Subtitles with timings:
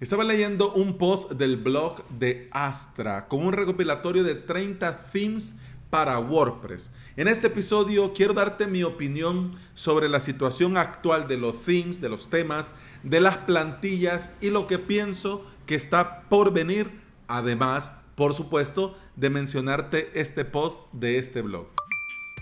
[0.00, 5.56] Estaba leyendo un post del blog de Astra con un recopilatorio de 30 themes
[5.90, 6.90] para WordPress.
[7.18, 12.08] En este episodio quiero darte mi opinión sobre la situación actual de los themes, de
[12.08, 16.90] los temas, de las plantillas y lo que pienso que está por venir,
[17.28, 21.66] además, por supuesto, de mencionarte este post de este blog.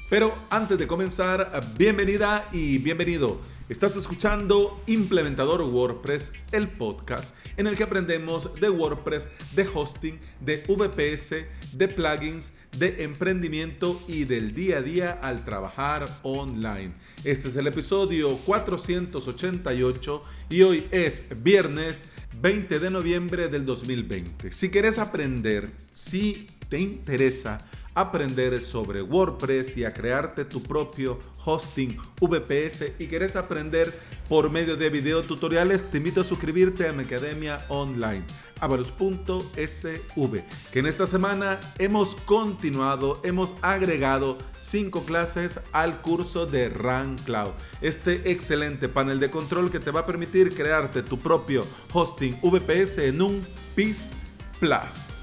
[0.09, 3.58] Pero antes de comenzar, bienvenida y bienvenido.
[3.69, 10.65] Estás escuchando Implementador WordPress, el podcast en el que aprendemos de WordPress, de hosting, de
[10.67, 11.45] VPS,
[11.77, 16.93] de plugins, de emprendimiento y del día a día al trabajar online.
[17.25, 22.07] Este es el episodio 488 y hoy es viernes
[22.41, 24.51] 20 de noviembre del 2020.
[24.51, 27.59] Si quieres aprender, si te interesa
[28.01, 33.93] aprender sobre WordPress y a crearte tu propio hosting VPS y quieres aprender
[34.29, 38.23] por medio de video tutoriales, te invito a suscribirte a mi academia online
[38.61, 47.17] avalos.sv que en esta semana hemos continuado, hemos agregado cinco clases al curso de Run
[47.25, 47.53] Cloud.
[47.81, 52.99] Este excelente panel de control que te va a permitir crearte tu propio hosting VPS
[52.99, 54.17] en un PIS
[54.59, 55.18] Plus.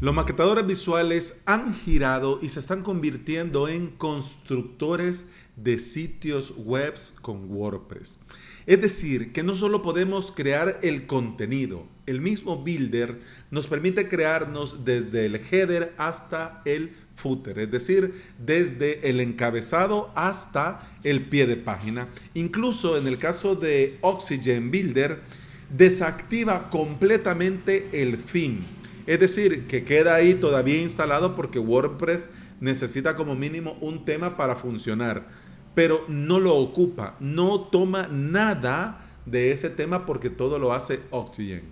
[0.00, 7.50] Los maquetadores visuales han girado y se están convirtiendo en constructores de sitios web con
[7.50, 8.18] WordPress.
[8.64, 14.86] Es decir, que no solo podemos crear el contenido, el mismo builder nos permite crearnos
[14.86, 21.58] desde el header hasta el footer, es decir, desde el encabezado hasta el pie de
[21.58, 22.08] página.
[22.32, 25.20] Incluso en el caso de Oxygen Builder,
[25.68, 28.64] desactiva completamente el fin
[29.06, 34.56] es decir, que queda ahí todavía instalado porque WordPress necesita como mínimo un tema para
[34.56, 35.28] funcionar,
[35.74, 41.62] pero no lo ocupa, no toma nada de ese tema porque todo lo hace Oxygen.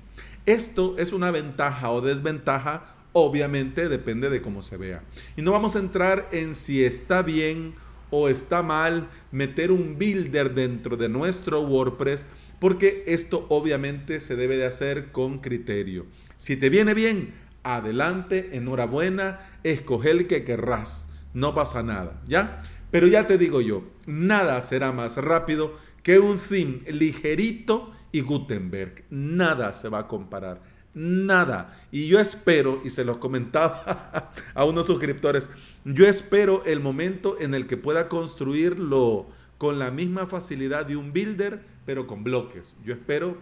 [0.46, 5.02] Esto es una ventaja o desventaja, obviamente depende de cómo se vea.
[5.36, 7.74] Y no vamos a entrar en si está bien
[8.10, 12.26] o está mal meter un builder dentro de nuestro WordPress,
[12.60, 16.06] porque esto obviamente se debe de hacer con criterio.
[16.36, 21.10] Si te viene bien, adelante, enhorabuena, escoge el que querrás.
[21.34, 22.62] No pasa nada, ¿ya?
[22.90, 29.04] Pero ya te digo yo, nada será más rápido que un theme ligerito y Gutenberg.
[29.10, 30.62] Nada se va a comparar.
[30.94, 31.78] Nada.
[31.92, 35.48] Y yo espero, y se los comentaba a unos suscriptores,
[35.84, 39.26] yo espero el momento en el que pueda construirlo
[39.58, 42.76] con la misma facilidad de un builder, pero con bloques.
[42.84, 43.38] Yo espero,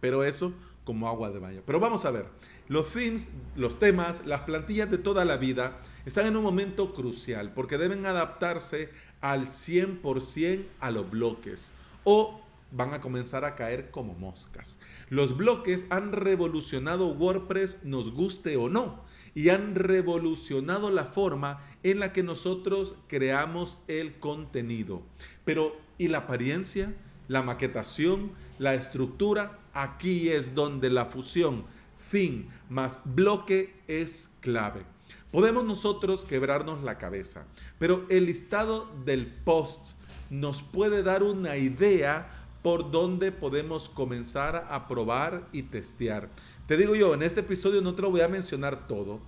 [0.00, 1.62] pero eso como agua de baño.
[1.66, 2.24] Pero vamos a ver,
[2.68, 5.76] los themes, los temas, las plantillas de toda la vida
[6.06, 8.88] están en un momento crucial porque deben adaptarse
[9.20, 12.40] al 100% a los bloques o
[12.72, 14.78] van a comenzar a caer como moscas.
[15.10, 19.04] Los bloques han revolucionado WordPress, nos guste o no,
[19.34, 25.02] y han revolucionado la forma en la que nosotros creamos el contenido.
[25.44, 26.94] Pero, ¿y la apariencia?
[27.30, 28.32] ¿La maquetación?
[28.58, 29.56] ¿La estructura?
[29.72, 31.62] Aquí es donde la fusión
[31.96, 34.82] fin más bloque es clave.
[35.30, 37.46] Podemos nosotros quebrarnos la cabeza,
[37.78, 39.90] pero el listado del post
[40.28, 46.30] nos puede dar una idea por dónde podemos comenzar a probar y testear.
[46.66, 49.20] Te digo yo, en este episodio no te lo voy a mencionar todo,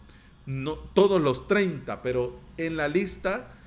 [0.45, 3.62] no todos los 30, pero en la lista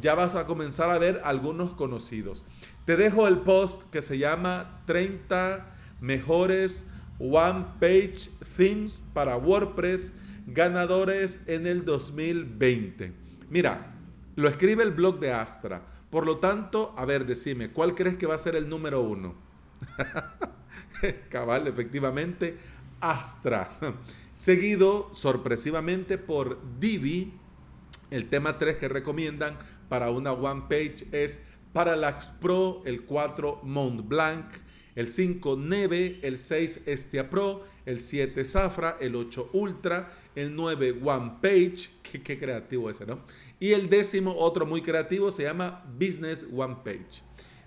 [0.00, 2.44] ya vas a comenzar a ver algunos conocidos.
[2.84, 5.66] Te dejo el post que se llama 30
[6.00, 6.86] mejores
[7.18, 10.12] One Page Themes para WordPress
[10.46, 13.12] ganadores en el 2020.
[13.48, 13.94] Mira,
[14.36, 15.82] lo escribe el blog de Astra.
[16.10, 19.34] Por lo tanto, a ver, decime, ¿cuál crees que va a ser el número uno?
[21.28, 22.58] Cabal, efectivamente,
[23.00, 23.70] Astra.
[24.32, 27.34] Seguido, sorpresivamente, por Divi.
[28.10, 29.56] El tema 3 que recomiendan
[29.90, 34.46] para una one page es Parallax Pro, el 4 Mont Blanc,
[34.94, 41.00] el 5 Neve, el 6 Estia Pro, el 7 Zafra, el 8 Ultra, el 9
[41.04, 41.90] One Page,
[42.24, 43.18] qué, creativo ese, ¿no?
[43.58, 47.24] Y el décimo, otro muy creativo, se llama Business One Page.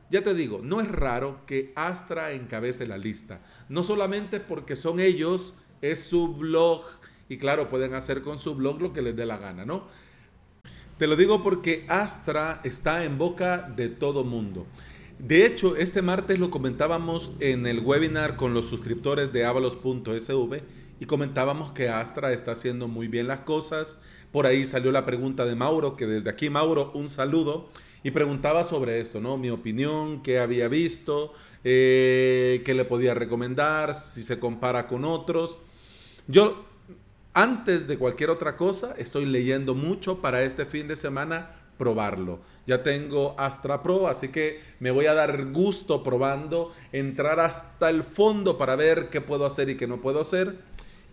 [0.09, 5.01] Ya te digo, no es raro que Astra encabece la lista, no solamente porque son
[5.01, 6.85] ellos, es su blog,
[7.27, 9.87] y claro, pueden hacer con su blog lo que les dé la gana, ¿no?
[10.97, 14.67] Te lo digo porque Astra está en boca de todo mundo.
[15.17, 20.61] De hecho, este martes lo comentábamos en el webinar con los suscriptores de avalos.sv
[20.99, 23.97] y comentábamos que Astra está haciendo muy bien las cosas.
[24.31, 27.69] Por ahí salió la pregunta de Mauro, que desde aquí Mauro, un saludo.
[28.05, 29.37] y preguntaba sobre esto, ¿no?
[29.37, 35.57] Mi opinión, qué había visto, eh, qué le podía recomendar, si se compara con otros.
[36.27, 36.65] Yo,
[37.33, 42.39] antes de cualquier otra cosa, estoy leyendo mucho para este fin de semana probarlo.
[42.65, 48.03] Ya tengo Astra Pro, así que me voy a dar gusto probando, entrar hasta el
[48.03, 50.59] fondo para ver qué puedo hacer y qué no puedo hacer.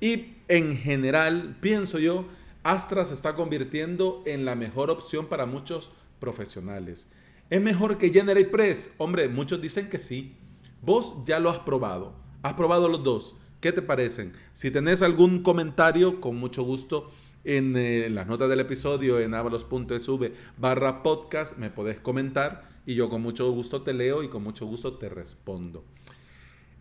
[0.00, 2.26] Y en general, pienso yo,
[2.62, 7.08] Astra se está convirtiendo en la mejor opción para muchos profesionales.
[7.49, 8.94] ¿Es mejor que GeneratePress?
[8.99, 10.37] Hombre, muchos dicen que sí.
[10.82, 12.12] Vos ya lo has probado.
[12.43, 13.37] Has probado los dos.
[13.61, 14.33] ¿Qué te parecen?
[14.55, 17.11] Si tenés algún comentario, con mucho gusto,
[17.45, 23.11] en, eh, las notas del episodio en avalos.sv barra podcast, me podés comentar y yo
[23.11, 25.85] con mucho gusto te leo y con mucho gusto te respondo.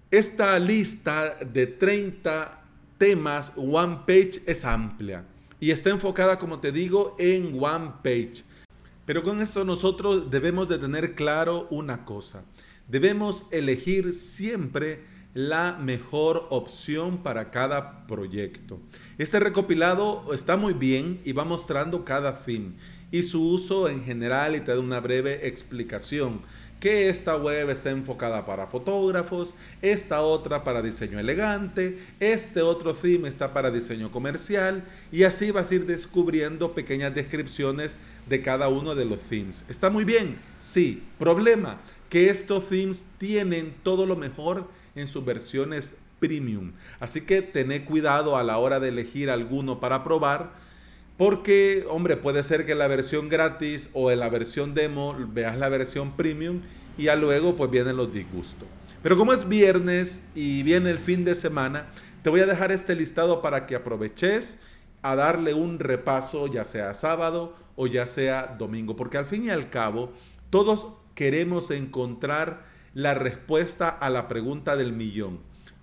[0.10, 2.64] Esta lista de 30
[2.98, 5.26] temas One Page es amplia
[5.60, 8.44] y está enfocada, como te digo, en One Page.
[9.06, 12.46] Pero con esto nosotros debemos de tener claro una cosa.
[12.88, 18.80] Debemos elegir siempre la mejor opción para cada proyecto.
[19.18, 22.76] Este recopilado está muy bien y va mostrando cada fin
[23.12, 26.42] y su uso en general y te da una breve explicación
[26.80, 33.28] que esta web está enfocada para fotógrafos, esta otra para diseño elegante, este otro theme
[33.28, 37.98] está para diseño comercial y así vas a ir descubriendo pequeñas descripciones
[38.30, 39.66] de cada uno de los themes.
[39.68, 40.40] ¿Está muy bien?
[40.58, 41.04] Sí.
[41.18, 46.72] Problema, que estos themes tienen todo lo mejor en sus versiones premium.
[47.00, 50.52] Así que tené cuidado a la hora de elegir alguno para probar
[51.18, 55.58] porque, hombre, puede ser que en la versión gratis o en la versión demo veas
[55.58, 56.62] la versión premium
[56.98, 58.68] y ya luego pues vienen los disgustos.
[59.04, 61.88] Pero como es viernes y viene el fin de semana,
[62.24, 64.60] te voy a dejar este listado para que aproveches
[65.02, 69.50] a darle un repaso, ya sea sábado o ya sea domingo, porque al fin y
[69.50, 70.14] al cabo
[70.50, 75.40] todos queremos encontrar la respuesta a la pregunta del millón.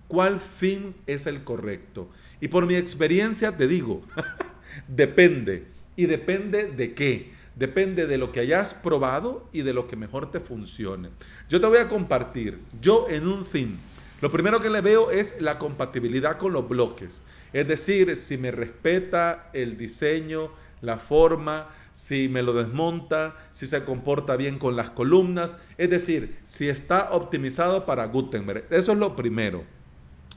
[0.09, 2.09] ¿Cuál fin es el correcto?
[2.41, 4.03] Y por mi experiencia te digo,
[4.89, 5.67] Depende.
[5.97, 7.33] ¿Y depende de qué?
[7.55, 11.09] Depende de lo que hayas probado y de lo que mejor te funcione.
[11.49, 13.79] Yo te voy a compartir, yo en un theme,
[14.21, 17.23] lo primero que le veo es la compatibilidad con los bloques.
[17.53, 20.51] Es decir, si me respeta el diseño,
[20.83, 26.37] la forma, si me lo desmonta, si se comporta bien con las columnas, es decir,
[26.45, 28.67] si está optimizado para Gutenberg.
[28.69, 29.65] Eso es lo primero.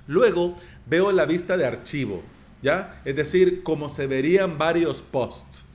[0.08, 2.24] Luego veo la vista de archivo.
[2.62, 3.02] ¿ya?
[3.04, 5.66] Es decir, cómo se verían varios posts.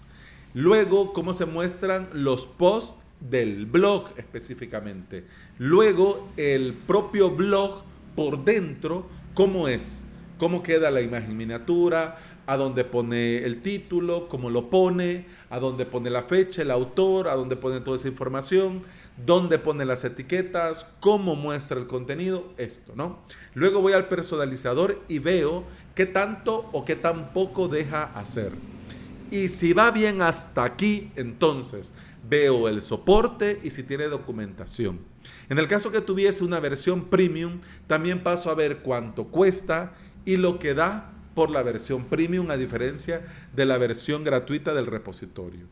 [0.55, 5.27] Luego, cómo se muestran los posts del blog específicamente.
[5.59, 7.83] Luego, el propio blog
[8.17, 10.05] por dentro, cómo es,
[10.39, 15.87] cómo queda la imagen miniatura, a dónde pone el título, cómo lo pone, a dónde
[15.87, 18.83] pone la fecha, el autor, a dónde pone toda esa información,
[19.25, 23.21] dónde pone las etiquetas, cómo muestra el contenido, esto, ¿no?
[23.55, 25.65] Luego voy al personalizador y veo
[25.95, 28.53] qué tanto o qué tan poco deja hacer.
[29.31, 31.95] Y si va bien hasta aquí, entonces
[32.29, 35.01] veo el soporte y si tiene documentación.
[35.49, 39.95] En el caso que tuviese una versión premium, también paso a ver cuánto cuesta
[40.25, 44.87] y lo que da por la versión premium a diferencia de la versión gratuita del
[44.87, 45.67] repositorio.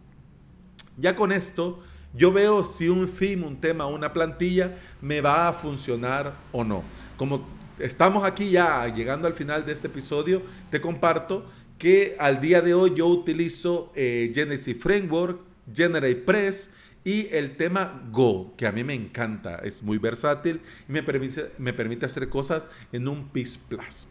[0.98, 1.82] Ya con esto,
[2.14, 6.82] yo veo si un theme, un tema, una plantilla me va a funcionar o no.
[7.16, 7.46] Como
[7.78, 11.46] estamos aquí ya llegando al final de este episodio, te comparto
[11.78, 15.40] que al día de hoy yo utilizo eh, Genesis Framework,
[15.74, 16.70] GeneratePress
[17.04, 21.52] y el tema Go, que a mí me encanta, es muy versátil y me permite,
[21.58, 24.06] me permite hacer cosas en un PIS Plus.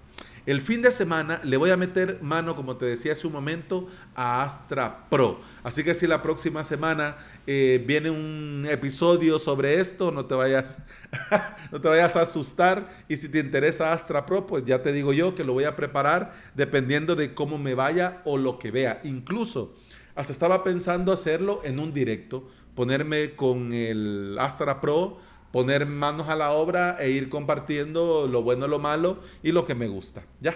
[0.47, 3.87] El fin de semana le voy a meter mano, como te decía hace un momento,
[4.15, 5.39] a Astra Pro.
[5.63, 10.79] Así que si la próxima semana eh, viene un episodio sobre esto, no te vayas,
[11.71, 13.03] no te vayas a asustar.
[13.07, 15.75] Y si te interesa Astra Pro, pues ya te digo yo que lo voy a
[15.75, 18.99] preparar dependiendo de cómo me vaya o lo que vea.
[19.03, 19.75] Incluso
[20.15, 25.19] hasta estaba pensando hacerlo en un directo, ponerme con el Astra Pro
[25.51, 29.75] poner manos a la obra e ir compartiendo lo bueno, lo malo y lo que
[29.75, 30.23] me gusta.
[30.39, 30.55] Ya.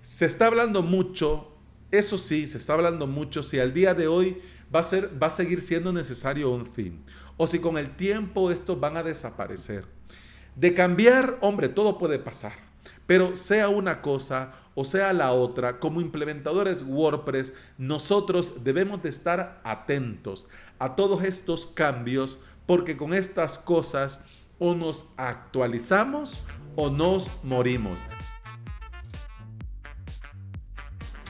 [0.00, 1.52] Se está hablando mucho,
[1.90, 4.38] eso sí, se está hablando mucho si al día de hoy
[4.74, 7.04] va a, ser, va a seguir siendo necesario un fin
[7.36, 9.86] o si con el tiempo estos van a desaparecer.
[10.56, 12.52] De cambiar, hombre, todo puede pasar.
[13.06, 19.60] Pero sea una cosa o sea la otra, como implementadores WordPress, nosotros debemos de estar
[19.64, 24.20] atentos a todos estos cambios porque con estas cosas
[24.58, 28.00] o nos actualizamos o nos morimos.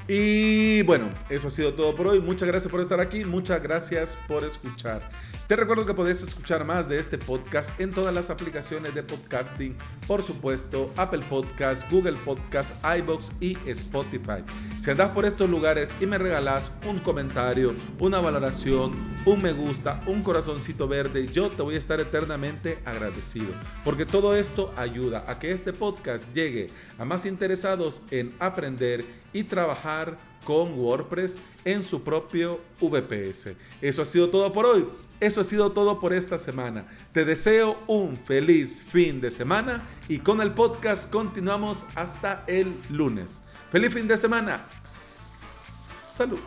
[0.07, 2.21] Y bueno, eso ha sido todo por hoy.
[2.21, 5.09] Muchas gracias por estar aquí, muchas gracias por escuchar.
[5.47, 9.77] Te recuerdo que puedes escuchar más de este podcast en todas las aplicaciones de podcasting,
[10.07, 14.43] por supuesto, Apple Podcast, Google Podcast, iBox y Spotify.
[14.81, 18.93] Si andas por estos lugares y me regalas un comentario, una valoración,
[19.27, 23.53] un me gusta, un corazoncito verde, yo te voy a estar eternamente agradecido,
[23.85, 29.45] porque todo esto ayuda a que este podcast llegue a más interesados en aprender y
[29.45, 33.57] trabajar con WordPress en su propio VPS.
[33.81, 34.87] Eso ha sido todo por hoy.
[35.21, 36.87] Eso ha sido todo por esta semana.
[37.13, 43.41] Te deseo un feliz fin de semana y con el podcast continuamos hasta el lunes.
[43.71, 44.67] Feliz fin de semana.
[44.83, 46.41] Salud.